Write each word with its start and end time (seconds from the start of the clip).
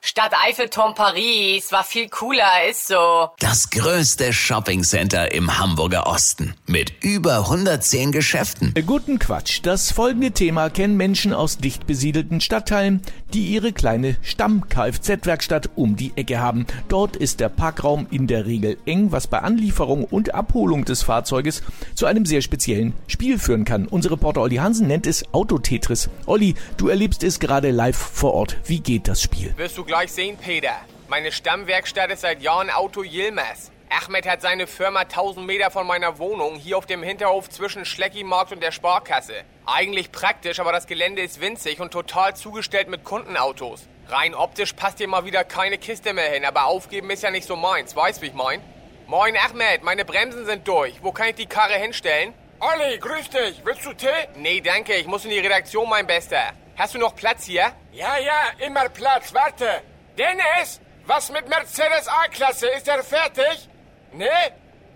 Stadt 0.00 0.32
Eiffelturm 0.46 0.94
Paris 0.94 1.72
war 1.72 1.82
viel 1.82 2.08
cooler, 2.08 2.68
ist 2.70 2.86
so. 2.86 3.30
Das 3.40 3.68
größte 3.70 4.32
Shoppingcenter 4.32 5.32
im 5.32 5.58
Hamburger 5.58 6.06
Osten 6.06 6.54
mit 6.66 6.92
über 7.02 7.38
110 7.38 8.12
Geschäften. 8.12 8.74
Guten 8.86 9.18
Quatsch. 9.18 9.60
Das 9.64 9.90
folgende 9.90 10.30
Thema 10.30 10.70
kennen 10.70 10.96
Menschen 10.96 11.34
aus 11.34 11.58
dicht 11.58 11.86
besiedelten 11.88 12.40
Stadtteilen, 12.40 13.02
die 13.34 13.48
ihre 13.48 13.72
kleine 13.72 14.16
Stamm-Kfz-Werkstatt 14.22 15.70
um 15.74 15.96
die 15.96 16.12
Ecke 16.14 16.38
haben. 16.38 16.66
Dort 16.88 17.16
ist 17.16 17.40
der 17.40 17.48
Parkraum 17.48 18.06
in 18.10 18.28
der 18.28 18.46
Regel 18.46 18.78
eng, 18.86 19.10
was 19.10 19.26
bei 19.26 19.40
Anlieferung 19.40 20.04
und 20.04 20.32
Abholung 20.32 20.84
des 20.84 21.02
Fahrzeuges 21.02 21.62
zu 21.94 22.06
einem 22.06 22.24
sehr 22.24 22.40
speziellen 22.40 22.94
Spiel 23.08 23.38
führen 23.38 23.64
kann. 23.64 23.88
Unser 23.88 24.12
Reporter 24.12 24.42
Olli 24.42 24.56
Hansen 24.56 24.86
nennt 24.86 25.08
es 25.08 25.24
Autotetris. 25.34 26.08
Olli, 26.26 26.54
du 26.76 26.88
erlebst 26.88 27.24
es 27.24 27.40
gerade 27.40 27.72
live 27.72 27.96
vor 27.96 28.34
Ort. 28.34 28.56
Wie 28.64 28.80
geht 28.80 29.08
das 29.08 29.20
Spiel? 29.20 29.52
Wirst 29.56 29.76
du 29.76 29.87
gleich 29.88 30.12
sehen, 30.12 30.36
Peter. 30.36 30.76
Meine 31.08 31.32
Stammwerkstatt 31.32 32.10
ist 32.10 32.20
seit 32.20 32.42
Jahren 32.42 32.68
Auto 32.68 33.02
Yilmaz. 33.02 33.72
Ahmed 33.88 34.28
hat 34.28 34.42
seine 34.42 34.66
Firma 34.66 35.00
1000 35.00 35.46
Meter 35.46 35.70
von 35.70 35.86
meiner 35.86 36.18
Wohnung 36.18 36.56
hier 36.56 36.76
auf 36.76 36.84
dem 36.84 37.02
Hinterhof 37.02 37.48
zwischen 37.48 37.86
Schleckimarkt 37.86 38.52
und 38.52 38.62
der 38.62 38.70
Sparkasse. 38.70 39.44
Eigentlich 39.64 40.12
praktisch, 40.12 40.60
aber 40.60 40.72
das 40.72 40.86
Gelände 40.86 41.22
ist 41.22 41.40
winzig 41.40 41.80
und 41.80 41.90
total 41.90 42.36
zugestellt 42.36 42.88
mit 42.88 43.02
Kundenautos. 43.02 43.88
Rein 44.08 44.34
optisch 44.34 44.74
passt 44.74 44.98
hier 44.98 45.08
mal 45.08 45.24
wieder 45.24 45.42
keine 45.42 45.78
Kiste 45.78 46.12
mehr 46.12 46.30
hin, 46.30 46.44
aber 46.44 46.66
aufgeben 46.66 47.08
ist 47.08 47.22
ja 47.22 47.30
nicht 47.30 47.46
so 47.46 47.56
meins, 47.56 47.96
weißt 47.96 48.20
wie 48.20 48.26
ich 48.26 48.34
mein? 48.34 48.60
Moin 49.06 49.38
Ahmed, 49.38 49.82
meine 49.84 50.04
Bremsen 50.04 50.44
sind 50.44 50.68
durch. 50.68 51.02
Wo 51.02 51.12
kann 51.12 51.30
ich 51.30 51.36
die 51.36 51.46
Karre 51.46 51.78
hinstellen? 51.78 52.34
Olli, 52.60 52.98
grüß 52.98 53.30
dich. 53.30 53.64
Willst 53.64 53.86
du 53.86 53.94
Tee? 53.94 54.28
Nee, 54.36 54.60
danke, 54.60 54.96
ich 54.96 55.06
muss 55.06 55.24
in 55.24 55.30
die 55.30 55.38
Redaktion, 55.38 55.88
mein 55.88 56.06
Bester. 56.06 56.52
Hast 56.78 56.94
du 56.94 56.98
noch 56.98 57.16
Platz 57.16 57.44
hier? 57.44 57.72
Ja, 57.90 58.16
ja, 58.18 58.64
immer 58.64 58.88
Platz. 58.88 59.34
Warte. 59.34 59.82
Dennis, 60.16 60.80
was 61.06 61.28
mit 61.32 61.48
Mercedes 61.48 62.06
A-Klasse? 62.06 62.68
Ist 62.68 62.86
er 62.86 63.02
fertig? 63.02 63.68
Nee? 64.12 64.26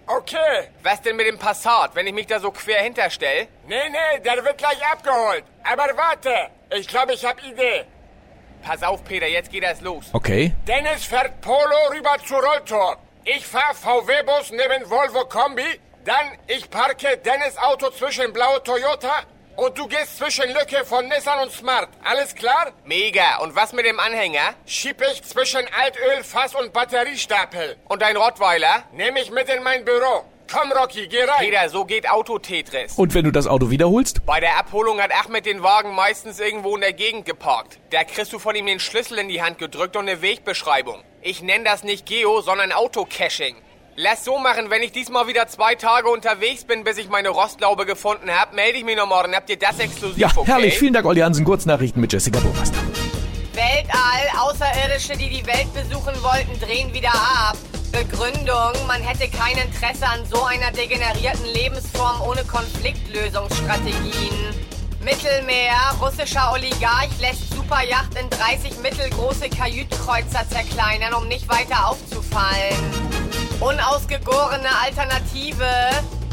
Okay. 0.07 0.69
Was 0.85 1.03
denn 1.03 1.17
mit 1.17 1.27
dem 1.27 1.41
Passat, 1.41 1.93
wenn 1.97 2.07
ich 2.07 2.13
mich 2.13 2.29
da 2.29 2.39
so 2.39 2.53
quer 2.53 2.83
hinterstell? 2.83 3.49
Nee, 3.67 3.89
nee, 3.91 4.21
der 4.21 4.45
wird 4.45 4.59
gleich 4.59 4.81
abgeholt. 4.93 5.43
Aber 5.65 5.89
warte. 5.97 6.33
Ich 6.71 6.87
glaube, 6.87 7.15
ich 7.15 7.25
hab 7.25 7.43
Idee. 7.45 7.85
Pass 8.63 8.85
auf, 8.85 9.03
Peter, 9.03 9.27
jetzt 9.27 9.51
geht 9.51 9.65
das 9.65 9.81
los. 9.81 10.05
Okay. 10.13 10.55
Dennis 10.69 11.05
fährt 11.05 11.41
Polo 11.41 11.89
rüber 11.91 12.15
zu 12.25 12.37
Rolltor. 12.37 12.99
Ich 13.25 13.45
fahr 13.45 13.75
VW-Bus 13.75 14.53
neben 14.53 14.89
Volvo 14.89 15.25
Kombi. 15.25 15.81
Dann 16.05 16.39
ich 16.47 16.71
parke 16.71 17.17
Dennis 17.17 17.57
Auto 17.59 17.91
zwischen 17.91 18.33
blaue 18.33 18.63
Toyota 18.63 19.25
und 19.57 19.79
du 19.79 19.87
gehst 19.87 20.19
zwischen 20.19 20.49
Lücke 20.49 20.85
von 20.85 21.09
Nissan 21.09 21.41
und 21.41 21.53
Smart. 21.53 21.89
Alles 22.05 22.35
klar? 22.35 22.73
Mega. 22.85 23.39
Und 23.39 23.55
was 23.55 23.73
mit 23.73 23.87
dem 23.87 23.99
Anhänger? 24.01 24.55
Schieb 24.67 25.03
ich 25.13 25.23
zwischen 25.23 25.61
Altöl, 25.81 26.25
Fass 26.25 26.55
und 26.55 26.73
Batteriestapel. 26.73 27.77
Und 27.89 28.03
dein 28.03 28.17
Rottweiler? 28.17 28.85
Nehme 28.93 29.21
ich 29.21 29.31
mit 29.31 29.49
in 29.49 29.63
mein 29.63 29.85
Büro. 29.85 30.25
Komm, 30.53 30.71
Rocky, 30.73 31.07
geh 31.09 31.23
rein. 31.25 31.39
Peter, 31.39 31.69
so 31.71 31.85
geht 31.87 32.11
Autotetris. 32.11 32.95
Und 32.97 33.15
wenn 33.15 33.25
du 33.25 33.31
das 33.31 33.47
Auto 33.47 33.71
wiederholst? 33.71 34.27
Bei 34.27 34.39
der 34.39 34.59
Abholung 34.59 35.01
hat 35.01 35.11
Ahmed 35.11 35.47
den 35.47 35.63
Wagen 35.63 35.95
meistens 35.95 36.41
irgendwo 36.41 36.75
in 36.75 36.83
der 36.83 36.93
Gegend 36.93 37.25
geparkt. 37.25 37.79
Da 37.91 38.05
kriegst 38.05 38.33
du 38.35 38.39
von 38.39 38.55
ihm 38.55 38.67
den 38.67 38.79
Schlüssel 38.79 39.19
in 39.19 39.29
die 39.29 39.41
Hand 39.41 39.59
gedrückt 39.59 39.97
und 39.97 40.09
eine 40.09 40.21
Wegbeschreibung. 40.21 41.03
Ich 41.23 41.41
nenne 41.41 41.65
das 41.65 41.85
nicht 41.85 42.05
Geo, 42.05 42.43
sondern 42.43 42.73
Autocaching. 42.73 43.57
Lass 43.97 44.25
so 44.25 44.39
machen, 44.39 44.71
wenn 44.71 44.83
ich 44.83 44.93
diesmal 44.93 45.27
wieder 45.27 45.49
zwei 45.49 45.75
Tage 45.75 46.09
unterwegs 46.09 46.65
bin, 46.65 46.83
bis 46.83 46.97
ich 46.97 47.11
meine 47.11 47.29
Rostlaube 47.29 47.85
gefunden 47.85 48.31
habe, 48.31 48.55
melde 48.55 48.79
ich 48.79 48.85
mich 48.85 48.97
noch 48.97 49.07
morgen. 49.07 49.35
Habt 49.35 49.51
ihr 49.51 49.59
das 49.59 49.79
exklusiv, 49.79 50.17
Ja, 50.17 50.29
okay? 50.35 50.51
herrlich. 50.51 50.79
Vielen 50.79 50.95
Dank, 50.95 51.05
Olli 51.05 51.21
Hansen. 51.21 51.45
Kurznachrichten 51.45 52.01
mit 52.01 52.11
Jessica 52.11 52.41
Burmeister. 52.41 52.79
Weltall, 53.53 54.31
Außerirdische, 54.41 55.13
die 55.19 55.29
die 55.29 55.47
Welt 55.47 55.67
besuchen 55.75 56.15
wollten, 56.23 56.59
drehen 56.59 56.95
wieder 56.95 57.13
ab. 57.13 57.59
Begründung, 57.93 58.73
man 58.87 59.03
hätte 59.03 59.29
kein 59.29 59.59
Interesse 59.59 60.07
an 60.07 60.25
so 60.25 60.43
einer 60.43 60.71
degenerierten 60.71 61.45
Lebensform 61.53 62.23
ohne 62.23 62.45
Konfliktlösungsstrategien. 62.45 64.55
Mittelmeer, 65.05 65.77
russischer 66.01 66.51
Oligarch 66.55 67.11
lässt 67.21 67.53
Superjacht 67.53 68.15
in 68.19 68.31
30 68.31 68.79
mittelgroße 68.83 69.51
Kajütkreuzer 69.51 70.49
zerkleinern, 70.49 71.13
um 71.13 71.29
nicht 71.29 71.47
weiter 71.51 71.89
aufzufallen. 71.89 73.22
Unausgegorene 73.63 74.69
Alternative. 74.85 75.65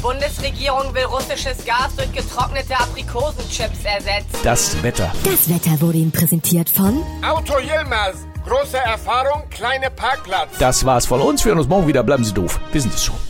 Bundesregierung 0.02 0.92
will 0.94 1.04
russisches 1.04 1.64
Gas 1.64 1.94
durch 1.96 2.10
getrocknete 2.12 2.74
Aprikosenchips 2.76 3.84
ersetzen. 3.84 4.36
Das 4.42 4.82
Wetter. 4.82 5.12
Das 5.22 5.48
Wetter 5.48 5.80
wurde 5.80 5.98
Ihnen 5.98 6.10
präsentiert 6.10 6.68
von 6.68 7.04
Auto 7.22 7.58
Yilmaz. 7.58 8.26
Große 8.48 8.78
Erfahrung, 8.78 9.48
kleine 9.50 9.90
Parkplatz. 9.90 10.58
Das 10.58 10.84
war's 10.84 11.06
von 11.06 11.20
uns. 11.20 11.44
Wir 11.44 11.50
hören 11.50 11.60
uns 11.60 11.68
morgen 11.68 11.86
wieder. 11.86 12.02
Bleiben 12.02 12.24
Sie 12.24 12.34
doof. 12.34 12.58
Wir 12.72 12.80
sind 12.80 12.94
es 12.94 13.04
schon. 13.04 13.29